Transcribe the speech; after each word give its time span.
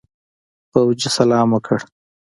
فوجي 0.71 1.09
سلام 1.17 1.47
وکړ. 1.53 1.79